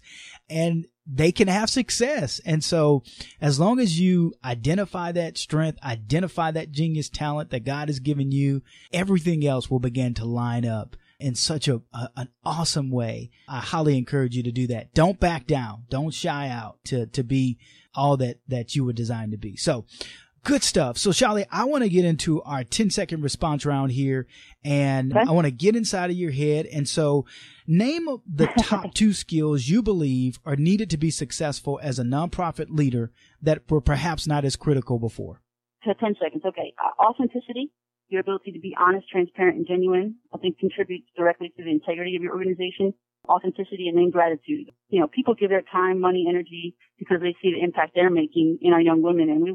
[0.50, 2.42] and they can have success.
[2.46, 3.04] And so
[3.40, 8.32] as long as you identify that strength, identify that genius talent that God has given
[8.32, 13.32] you, everything else will begin to line up in such a, a, an awesome way.
[13.48, 14.94] I highly encourage you to do that.
[14.94, 15.84] Don't back down.
[15.90, 17.58] Don't shy out to to be
[17.96, 19.56] all that that you were designed to be.
[19.56, 19.86] So
[20.48, 20.98] Good stuff.
[20.98, 24.28] So, Shiley, I want to get into our 10 second response round here
[24.64, 25.26] and okay.
[25.28, 26.66] I want to get inside of your head.
[26.68, 27.26] And so,
[27.68, 32.68] name the top two skills you believe are needed to be successful as a nonprofit
[32.70, 35.42] leader that were perhaps not as critical before.
[35.84, 36.44] 10 seconds.
[36.46, 36.74] Okay.
[36.82, 37.70] Uh, authenticity,
[38.08, 42.16] your ability to be honest, transparent, and genuine, I think contributes directly to the integrity
[42.16, 42.94] of your organization.
[43.28, 44.72] Authenticity and then gratitude.
[44.88, 48.60] You know, people give their time, money, energy because they see the impact they're making
[48.62, 49.30] in our young women.
[49.30, 49.54] And we,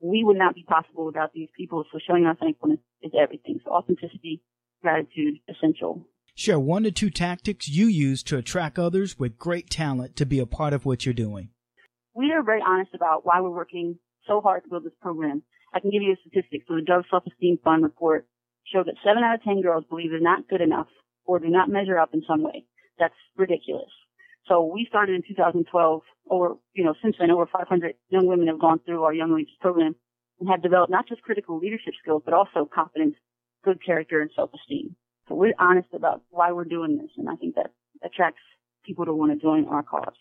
[0.00, 1.84] we would not be possible without these people.
[1.92, 3.60] So showing our thankfulness is everything.
[3.64, 4.42] So authenticity,
[4.82, 6.06] gratitude, essential.
[6.34, 10.40] Share one to two tactics you use to attract others with great talent to be
[10.40, 11.50] a part of what you're doing.
[12.14, 15.42] We are very honest about why we're working so hard to build this program.
[15.72, 16.62] I can give you a statistic.
[16.66, 18.26] So the Dove Self-Esteem Fund report
[18.72, 20.88] showed that seven out of ten girls believe they're not good enough
[21.24, 22.66] or do not measure up in some way.
[22.98, 23.90] That's ridiculous.
[24.48, 28.60] So we started in 2012, or, you know, since then over 500 young women have
[28.60, 29.94] gone through our Young Leaders program
[30.40, 33.14] and have developed not just critical leadership skills, but also confidence,
[33.64, 34.96] good character, and self-esteem.
[35.28, 37.72] So we're honest about why we're doing this, and I think that
[38.04, 38.42] attracts
[38.84, 40.14] people to want to join our cause.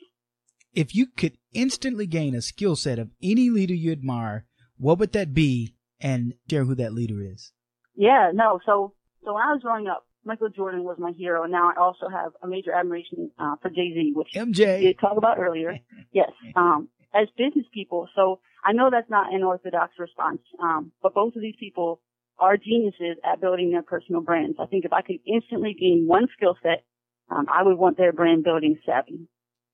[0.73, 4.45] If you could instantly gain a skill set of any leader you admire,
[4.77, 5.75] what would that be?
[5.99, 7.53] And share who that leader is.
[7.95, 8.59] Yeah, no.
[8.65, 11.79] So, so when I was growing up, Michael Jordan was my hero, and now I
[11.79, 15.37] also have a major admiration uh, for Jay Z, which MJ we did talk about
[15.39, 15.77] earlier.
[16.11, 21.13] yes, um, as business people, so I know that's not an orthodox response, um, but
[21.13, 22.01] both of these people
[22.39, 24.57] are geniuses at building their personal brands.
[24.59, 26.83] I think if I could instantly gain one skill set,
[27.29, 29.27] um, I would want their brand building savvy.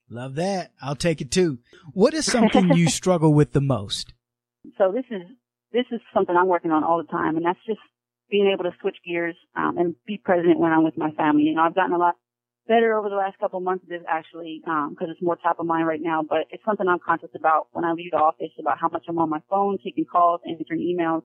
[0.09, 0.71] Love that.
[0.81, 1.59] I'll take it too.
[1.93, 4.13] What is something you struggle with the most?
[4.77, 5.21] So this is
[5.71, 7.79] this is something I'm working on all the time, and that's just
[8.29, 11.43] being able to switch gears um, and be present when I'm with my family.
[11.43, 12.15] You know, I've gotten a lot
[12.67, 15.59] better over the last couple of months of this actually, because um, it's more top
[15.59, 16.23] of mind right now.
[16.27, 19.17] But it's something I'm conscious about when I leave the office about how much I'm
[19.17, 21.23] on my phone, taking calls, answering emails.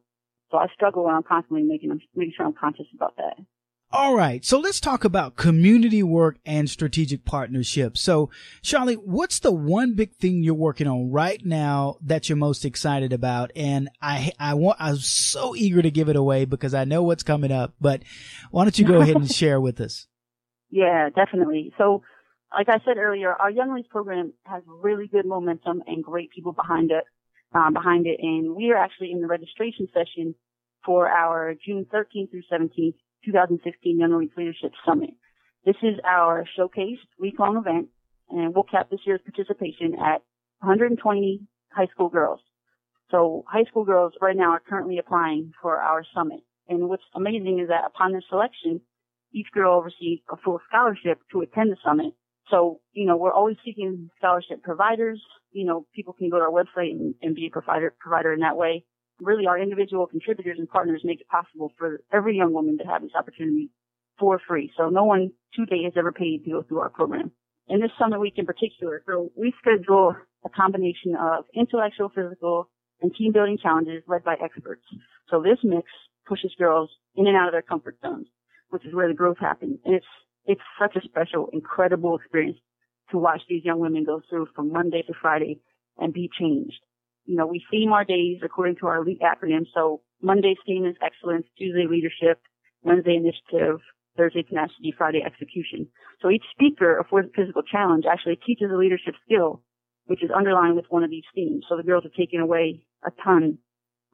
[0.50, 3.36] So I struggle when I'm constantly making making sure I'm conscious about that.
[3.96, 4.44] All right.
[4.44, 8.00] So let's talk about community work and strategic partnerships.
[8.00, 8.28] So,
[8.60, 13.12] Charlie, what's the one big thing you're working on right now that you're most excited
[13.12, 13.52] about?
[13.54, 17.22] And I, I want, I'm so eager to give it away because I know what's
[17.22, 18.02] coming up, but
[18.50, 20.08] why don't you go ahead and share with us?
[20.70, 21.72] Yeah, definitely.
[21.78, 22.02] So,
[22.52, 26.50] like I said earlier, our Young Elites program has really good momentum and great people
[26.50, 27.04] behind it,
[27.54, 28.18] um, behind it.
[28.20, 30.34] And we are actually in the registration session
[30.84, 35.10] for our June 13th through 17th 2016 Young Elite Leadership Summit.
[35.64, 37.88] This is our showcase week-long event,
[38.30, 40.22] and we'll cap this year's participation at
[40.60, 42.40] 120 high school girls.
[43.10, 46.40] So high school girls right now are currently applying for our summit.
[46.68, 48.80] And what's amazing is that upon their selection,
[49.32, 52.14] each girl receives a full scholarship to attend the summit.
[52.50, 55.20] So, you know, we're always seeking scholarship providers.
[55.52, 58.40] You know, people can go to our website and, and be a provider, provider in
[58.40, 58.84] that way
[59.24, 63.02] really our individual contributors and partners make it possible for every young woman to have
[63.02, 63.70] this opportunity
[64.18, 64.70] for free.
[64.76, 67.32] So no one today has ever paid to go through our program.
[67.68, 72.68] And this summer week in particular, so we schedule a combination of intellectual, physical,
[73.00, 74.84] and team building challenges led by experts.
[75.30, 75.88] So this mix
[76.26, 78.26] pushes girls in and out of their comfort zones,
[78.70, 79.78] which is where the growth happens.
[79.84, 80.06] And it's,
[80.46, 82.58] it's such a special, incredible experience
[83.10, 85.60] to watch these young women go through from Monday to Friday
[85.98, 86.80] and be changed
[87.24, 89.66] you know, we theme our days according to our elite acronym.
[89.74, 92.40] So Monday's theme is excellence, Tuesday leadership,
[92.82, 93.80] Wednesday initiative,
[94.16, 95.88] Thursday tenacity, Friday execution.
[96.20, 99.62] So each speaker of physical challenge actually teaches a leadership skill,
[100.06, 101.64] which is underlined with one of these themes.
[101.68, 103.58] So the girls are taking away a ton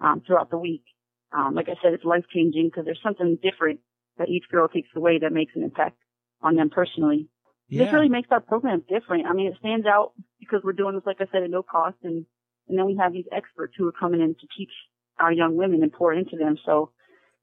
[0.00, 0.84] um, throughout the week.
[1.32, 3.80] Um, like I said, it's life changing because there's something different
[4.18, 5.96] that each girl takes away that makes an impact
[6.42, 7.28] on them personally.
[7.68, 7.84] Yeah.
[7.84, 9.26] This really makes our program different.
[9.26, 11.96] I mean, it stands out because we're doing this, like I said, at no cost
[12.02, 12.26] and
[12.68, 14.70] and then we have these experts who are coming in to teach
[15.18, 16.56] our young women and pour into them.
[16.64, 16.90] So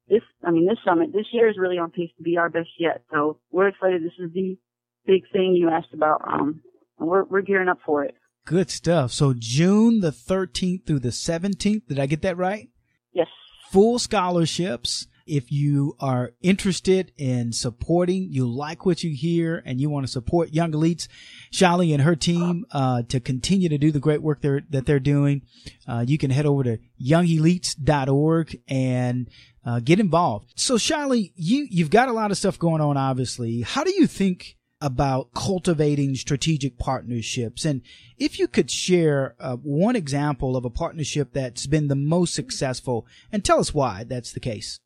[0.09, 2.69] this, I mean, this summit this year is really on pace to be our best
[2.79, 3.03] yet.
[3.11, 4.03] So we're excited.
[4.03, 4.57] This is the
[5.05, 6.21] big thing you asked about.
[6.27, 6.61] Um,
[6.99, 8.15] and we're, we're gearing up for it.
[8.45, 9.11] Good stuff.
[9.11, 11.87] So June the 13th through the 17th.
[11.87, 12.69] Did I get that right?
[13.11, 13.27] Yes.
[13.71, 15.07] Full scholarships.
[15.27, 20.11] If you are interested in supporting, you like what you hear and you want to
[20.11, 21.07] support Young Elites,
[21.51, 24.99] Shali and her team, uh, to continue to do the great work they're, that they're
[24.99, 25.43] doing,
[25.87, 29.29] uh, you can head over to youngelites.org and,
[29.65, 30.53] uh, get involved.
[30.55, 33.61] So Shali, you, you've got a lot of stuff going on, obviously.
[33.61, 37.65] How do you think about cultivating strategic partnerships.
[37.65, 37.81] And
[38.17, 43.07] if you could share uh, one example of a partnership that's been the most successful
[43.31, 44.79] and tell us why that's the case.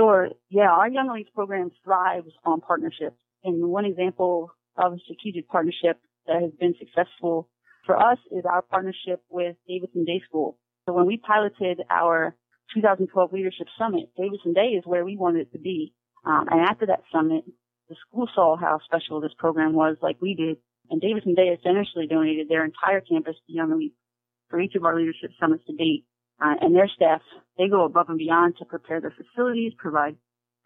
[0.00, 0.30] Sure.
[0.48, 3.16] Yeah, our Young Elites program thrives on partnerships.
[3.44, 7.50] And one example of a strategic partnership that has been successful
[7.84, 10.56] for us is our partnership with Davidson Day School.
[10.86, 12.34] So when we piloted our
[12.74, 15.92] 2012 Leadership Summit, Davidson Day is where we wanted it to be.
[16.24, 17.44] Um, and after that summit,
[17.90, 20.56] the school saw how special this program was, like we did.
[20.88, 24.00] And Davidson Day has generously donated their entire campus to Young Elites
[24.48, 26.06] for each of our leadership summits to date.
[26.40, 27.20] Uh, and their staff,
[27.58, 30.16] they go above and beyond to prepare their facilities, provide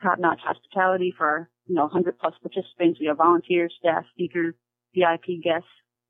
[0.03, 3.01] top-notch hospitality for our, you know, 100 plus participants.
[3.01, 4.55] We have volunteers, staff, speakers,
[4.95, 5.69] VIP guests.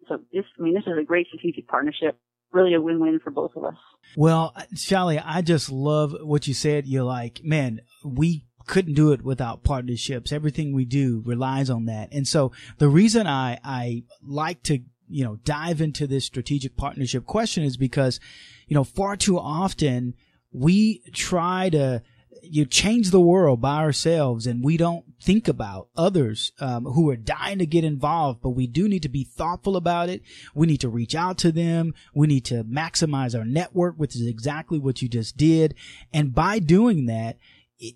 [0.08, 2.18] So this, I mean, this is a great strategic partnership.
[2.52, 3.74] Really a win-win for both of us.
[4.16, 6.86] Well, Shali, I just love what you said.
[6.86, 10.32] You're like, man, we couldn't do it without partnerships.
[10.32, 12.12] Everything we do relies on that.
[12.12, 17.26] And so the reason I, I like to you know, dive into this strategic partnership
[17.26, 18.20] question is because,
[18.66, 20.14] you know, far too often
[20.52, 22.02] we try to,
[22.42, 27.16] you change the world by ourselves and we don't think about others um, who are
[27.16, 30.22] dying to get involved but we do need to be thoughtful about it.
[30.54, 31.94] We need to reach out to them.
[32.14, 35.74] We need to maximize our network which is exactly what you just did.
[36.12, 37.38] And by doing that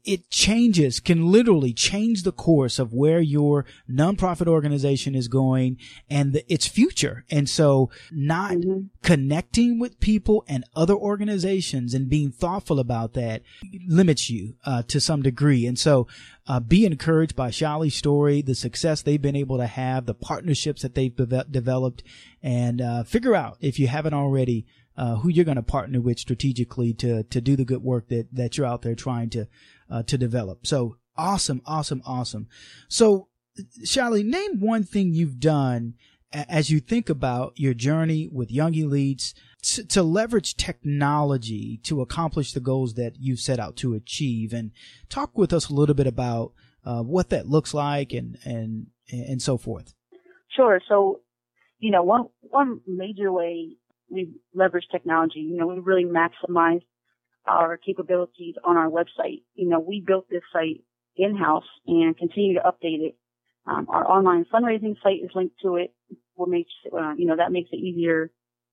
[0.05, 5.79] it changes, can literally change the course of where your nonprofit organization is going
[6.11, 7.24] and the, its future.
[7.31, 8.87] And so not mm-hmm.
[9.03, 13.42] connecting with people and other organizations and being thoughtful about that
[13.87, 15.66] limits you, uh, to some degree.
[15.66, 16.07] And so,
[16.46, 20.83] uh, be encouraged by Shali's story, the success they've been able to have, the partnerships
[20.83, 21.14] that they've
[21.51, 22.03] developed
[22.42, 24.66] and, uh, figure out if you haven't already,
[24.98, 28.27] uh, who you're going to partner with strategically to to do the good work that
[28.33, 29.46] that you're out there trying to
[29.90, 30.66] uh, to develop.
[30.66, 32.48] So awesome, awesome, awesome.
[32.88, 33.29] So,
[33.85, 35.94] Shiley, name one thing you've done
[36.33, 42.53] as you think about your journey with Young Elites to, to leverage technology to accomplish
[42.53, 44.70] the goals that you've set out to achieve, and
[45.09, 46.53] talk with us a little bit about
[46.85, 49.94] uh, what that looks like and and and so forth.
[50.55, 50.81] Sure.
[50.88, 51.20] So,
[51.79, 53.77] you know, one one major way
[54.11, 56.83] we leverage technology, you know, we really maximize
[57.48, 59.42] our capabilities on our website.
[59.54, 60.84] You know, we built this site
[61.16, 63.16] in-house and continue to update it.
[63.66, 65.92] Um, our online fundraising site is linked to it,
[66.34, 68.30] what makes, uh, you know, that makes it easier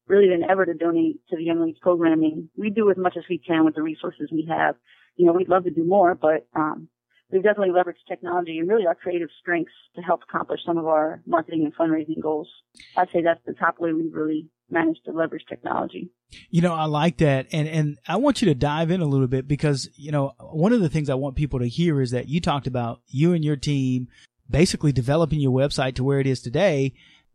[0.08, 2.50] really than ever to donate to the Young Elites programming.
[2.56, 4.76] We do as much as we can with the resources we have.
[5.16, 6.88] You know, we'd love to do more, but, um,
[7.32, 11.22] we've definitely leveraged technology and really our creative strengths to help accomplish some of our
[11.26, 12.48] marketing and fundraising goals.
[12.96, 16.12] I'd say that's the top way we've really managed to leverage technology.
[16.50, 17.48] You know, I like that.
[17.52, 20.74] And, and I want you to dive in a little bit because, you know, one
[20.74, 23.46] of the things I want people to hear is that you talked about you and
[23.46, 24.08] your team
[24.50, 26.94] basically developing your website to where it is today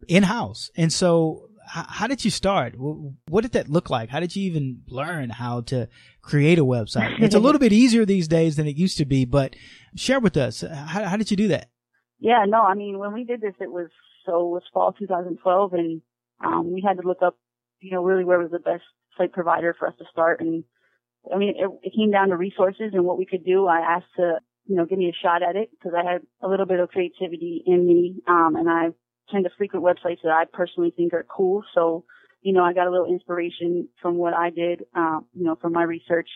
[0.09, 0.71] in house.
[0.77, 2.75] And so how did you start?
[2.77, 4.11] What did that look like?
[4.11, 5.89] How did you even learn how to
[6.21, 7.21] create a website?
[7.21, 9.55] It's a little bit easier these days than it used to be, but
[9.95, 10.63] share with us.
[10.63, 11.71] How, how did you do that?
[12.19, 13.89] Yeah, no, I mean, when we did this, it was
[14.27, 16.03] so it was fall 2012 and,
[16.45, 17.37] um, we had to look up,
[17.81, 18.83] you know, really where was the best
[19.17, 20.41] site provider for us to start.
[20.41, 20.65] And
[21.33, 23.67] I mean, it, it came down to resources and what we could do.
[23.67, 26.49] I asked to, you know, give me a shot at it because I had a
[26.49, 28.23] little bit of creativity in me.
[28.27, 28.89] Um, and I
[29.31, 31.63] tend to frequent websites that I personally think are cool.
[31.75, 32.05] So,
[32.43, 35.73] you know, I got a little inspiration from what I did, uh, you know, from
[35.73, 36.29] my research.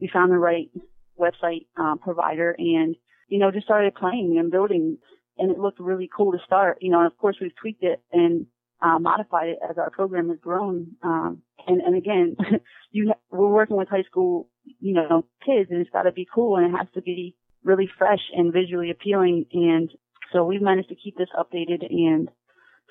[0.00, 0.70] We found the right
[1.18, 2.94] website uh, provider and,
[3.28, 4.98] you know, just started playing and building
[5.36, 8.02] and it looked really cool to start, you know, and of course we've tweaked it
[8.12, 8.46] and
[8.80, 10.96] uh, modified it as our program has grown.
[11.02, 12.36] Um, and, and again,
[12.90, 14.48] you, we're working with high school,
[14.80, 17.88] you know, kids and it's got to be cool and it has to be really
[17.98, 19.46] fresh and visually appealing.
[19.52, 19.90] And
[20.32, 22.28] so we've managed to keep this updated and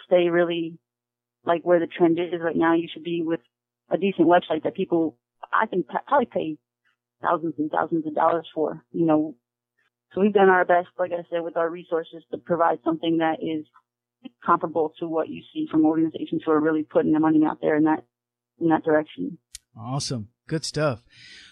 [0.05, 0.77] stay really
[1.45, 2.75] like where the trend is right now.
[2.75, 3.39] You should be with
[3.89, 5.17] a decent website that people,
[5.53, 6.57] I think, probably pay
[7.21, 9.35] thousands and thousands of dollars for, you know.
[10.13, 13.37] So we've done our best, like I said, with our resources to provide something that
[13.41, 13.65] is
[14.45, 17.75] comparable to what you see from organizations who are really putting the money out there
[17.75, 18.03] in that,
[18.59, 19.37] in that direction.
[19.77, 20.29] Awesome.
[20.47, 21.03] Good stuff.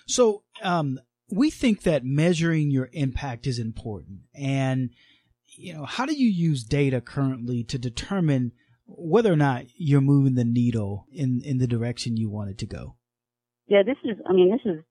[0.07, 0.99] So, um,
[1.31, 4.91] we think that measuring your impact is important and
[5.57, 8.51] you know, how do you use data currently to determine
[8.85, 12.65] whether or not you're moving the needle in, in the direction you want it to
[12.65, 12.95] go?
[13.67, 14.83] Yeah, this is, I mean, this is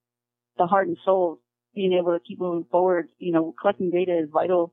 [0.59, 1.41] the heart and soul
[1.75, 3.09] being able to keep moving forward.
[3.19, 4.73] You know, collecting data is vital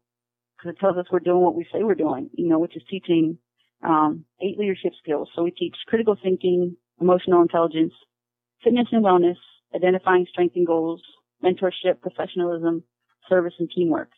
[0.61, 2.83] because it tells us we're doing what we say we're doing, you know, which is
[2.89, 3.37] teaching,
[3.83, 5.29] um, eight leadership skills.
[5.35, 7.93] So we teach critical thinking, emotional intelligence,
[8.63, 9.37] fitness and wellness,
[9.75, 11.01] identifying strengths and goals,
[11.43, 12.83] mentorship, professionalism,
[13.27, 14.09] service, and teamwork.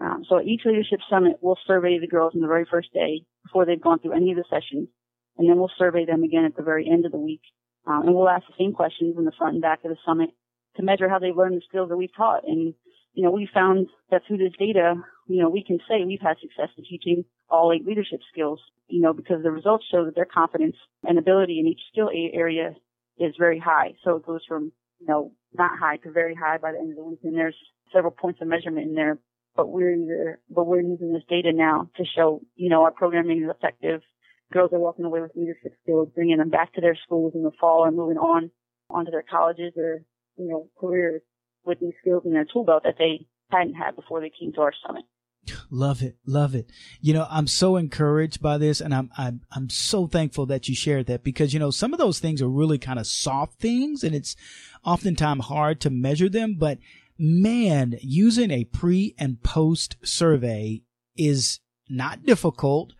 [0.00, 3.24] Um, so at each leadership summit, we'll survey the girls on the very first day
[3.44, 4.88] before they've gone through any of the sessions,
[5.36, 7.42] and then we'll survey them again at the very end of the week.
[7.86, 10.30] Um, and we'll ask the same questions in the front and back of the summit
[10.76, 12.46] to measure how they've learned the skills that we've taught.
[12.46, 12.74] And
[13.14, 14.94] you know, we found that through this data,
[15.26, 19.00] you know, we can say we've had success in teaching all eight leadership skills, you
[19.00, 22.74] know, because the results show that their confidence and ability in each skill area
[23.18, 23.94] is very high.
[24.04, 26.96] So it goes from, you know, not high to very high by the end of
[26.96, 27.20] the week.
[27.24, 27.56] And there's
[27.92, 29.18] several points of measurement in there
[29.56, 33.50] but we're but we're using this data now to show, you know, our programming is
[33.50, 34.00] effective.
[34.52, 37.52] Girls are walking away with leadership skills, bringing them back to their schools in the
[37.60, 38.50] fall and moving on
[38.88, 40.02] onto their colleges or,
[40.36, 41.22] you know, careers
[41.64, 44.60] with these skills in their tool belt that they hadn't had before they came to
[44.60, 45.04] our summit.
[45.70, 46.16] Love it.
[46.26, 46.70] Love it.
[47.00, 50.74] You know, I'm so encouraged by this and I'm, I'm, I'm so thankful that you
[50.74, 54.04] shared that because, you know, some of those things are really kind of soft things
[54.04, 54.36] and it's
[54.84, 56.78] oftentimes hard to measure them, but
[57.18, 60.82] man, using a pre and post survey
[61.16, 62.92] is not difficult,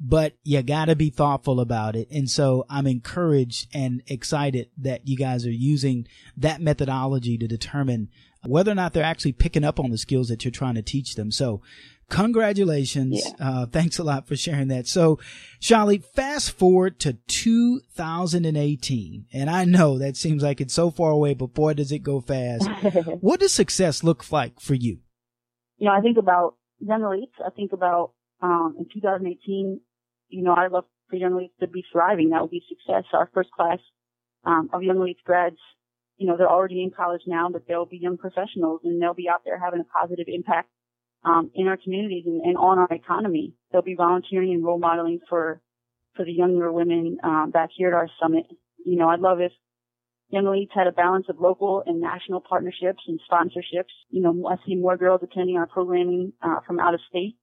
[0.00, 2.08] but you gotta be thoughtful about it.
[2.10, 6.06] And so I'm encouraged and excited that you guys are using
[6.36, 8.08] that methodology to determine
[8.46, 11.16] whether or not they're actually picking up on the skills that you're trying to teach
[11.16, 11.30] them.
[11.30, 11.60] So
[12.08, 13.22] congratulations.
[13.24, 13.32] Yeah.
[13.40, 14.86] Uh, thanks a lot for sharing that.
[14.86, 15.18] So,
[15.60, 19.26] Shiley, fast forward to 2018.
[19.32, 22.20] And I know that seems like it's so far away, but boy, does it go
[22.20, 22.68] fast.
[23.20, 24.98] what does success look like for you?
[25.76, 27.40] You know, I think about young elites.
[27.44, 29.80] I think about, um, in 2018,
[30.28, 32.30] you know, I love for young elites to be thriving.
[32.30, 33.04] That would be success.
[33.12, 33.78] Our first class,
[34.44, 35.56] um, of young elites grads,
[36.16, 39.28] you know, they're already in college now, but they'll be young professionals and they'll be
[39.28, 40.68] out there having a positive impact
[41.24, 43.54] um, in our communities and, and, on our economy.
[43.70, 45.60] They'll be volunteering and role modeling for
[46.14, 48.46] for the younger women um, back here at our summit.
[48.84, 49.52] You know, I'd love if
[50.30, 53.94] Young Elites had a balance of local and national partnerships and sponsorships.
[54.10, 57.36] You know, I see more girls attending our programming uh, from out of state.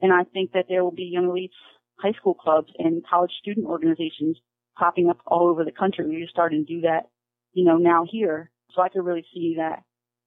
[0.00, 1.58] And I think that there will be Young Elites
[2.02, 4.36] high school clubs and college student organizations
[4.76, 6.06] popping up all over the country.
[6.06, 7.08] We're starting to do that,
[7.52, 8.50] you know, now here.
[8.74, 9.84] So I could really see that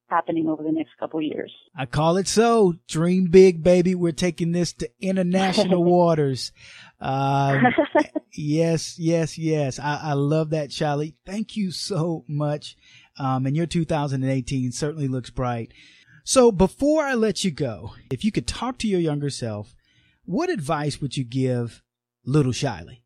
[0.07, 1.51] happening over the next couple years.
[1.75, 2.75] I call it so.
[2.87, 3.95] Dream big, baby.
[3.95, 6.51] We're taking this to international waters.
[6.99, 7.63] Um,
[8.33, 9.79] yes, yes, yes.
[9.79, 11.15] I, I love that, Charlie.
[11.25, 12.77] Thank you so much.
[13.17, 15.71] Um, and your 2018 certainly looks bright.
[16.23, 19.74] So before I let you go, if you could talk to your younger self,
[20.25, 21.83] what advice would you give
[22.25, 23.01] little Shiley?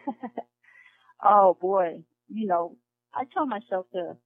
[1.24, 2.76] oh boy, you know,
[3.14, 4.16] I tell myself to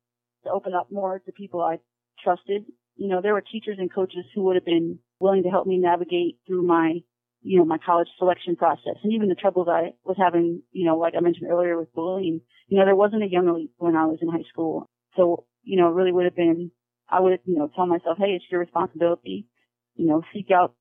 [0.45, 1.79] to open up more to people I
[2.23, 2.65] trusted.
[2.97, 5.79] You know, there were teachers and coaches who would have been willing to help me
[5.79, 7.01] navigate through my,
[7.43, 10.97] you know, my college selection process and even the troubles I was having, you know,
[10.97, 12.41] like I mentioned earlier with bullying.
[12.69, 14.89] You know, there wasn't a young elite when I was in high school.
[15.17, 16.71] So, you know, really would have been,
[17.09, 19.47] I would, you know, tell myself, hey, it's your responsibility,
[19.95, 20.75] you know, seek out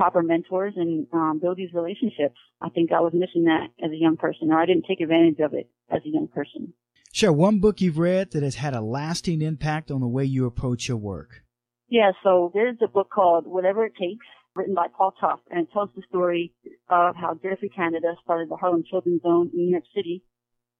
[0.00, 2.38] proper mentors and um, build these relationships.
[2.62, 5.40] I think I was missing that as a young person, or I didn't take advantage
[5.40, 6.72] of it as a young person.
[7.12, 10.46] Share one book you've read that has had a lasting impact on the way you
[10.46, 11.42] approach your work.
[11.90, 14.24] Yeah, so there's a book called Whatever It Takes,
[14.56, 16.54] written by Paul Tough, and it tells the story
[16.88, 20.24] of how Geoffrey Canada started the Harlem Children's Zone in New York City,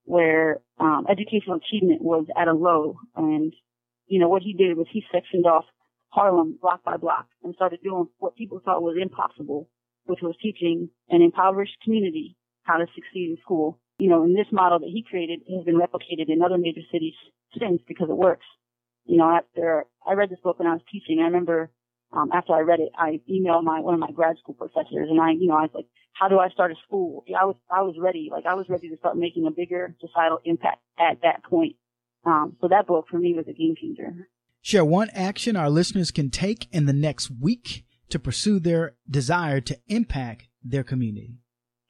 [0.04, 2.96] where um, educational achievement was at a low.
[3.14, 3.52] And,
[4.06, 5.66] you know, what he did was he sectioned off
[6.10, 9.68] Harlem block by block and started doing what people thought was impossible,
[10.04, 14.50] which was teaching an impoverished community how to succeed in school you know, and this
[14.50, 17.12] model that he created has been replicated in other major cities
[17.58, 18.46] since because it works.
[19.04, 21.70] You know, after I read this book when I was teaching, I remember
[22.10, 25.20] um, after I read it, I emailed my one of my grad school professors, and
[25.20, 27.82] I, you know, I was like, "How do I start a school?" I was I
[27.82, 31.44] was ready, like I was ready to start making a bigger societal impact at that
[31.44, 31.76] point.
[32.24, 34.28] Um, so that book for me was a game changer.
[34.62, 39.60] Share one action our listeners can take in the next week to pursue their desire
[39.60, 41.38] to impact their community.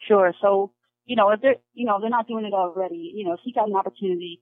[0.06, 0.32] Sure.
[0.40, 0.72] So
[1.10, 3.68] you know, if they're, you know, they're not doing it already, you know, seek out
[3.68, 4.40] an opportunity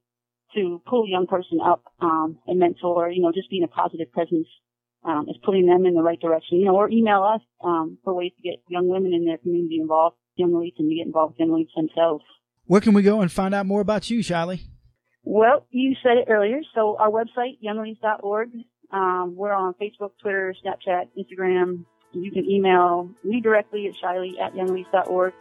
[0.55, 4.13] to pull a young person up, um, and mentor, you know, just being a positive
[4.13, 4.47] presence,
[5.03, 8.13] um, is putting them in the right direction, you know, or email us, um, for
[8.13, 11.37] ways to get young women in their community involved, young elites, and to get involved
[11.39, 12.25] with young elites themselves.
[12.67, 14.61] Where can we go and find out more about you, Shiley?
[15.31, 16.63] Well, you said it earlier.
[16.75, 18.49] So our website, youngelites.org.
[18.91, 21.85] Um, we're on Facebook, Twitter, Snapchat, Instagram.
[22.13, 25.35] You can email me directly at shiley at youngelites.org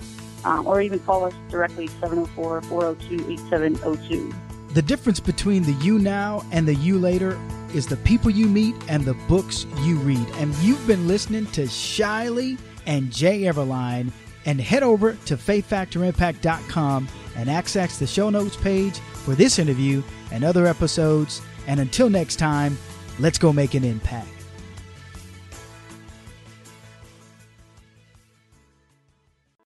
[0.43, 4.33] um, or even call us directly 704 402 8702.
[4.73, 7.39] The difference between the you now and the you later
[7.73, 10.27] is the people you meet and the books you read.
[10.35, 14.11] And you've been listening to Shiley and Jay Everline.
[14.45, 17.07] And head over to faithfactorimpact.com
[17.37, 20.01] and access the show notes page for this interview
[20.31, 21.41] and other episodes.
[21.67, 22.77] And until next time,
[23.19, 24.36] let's go make an impact.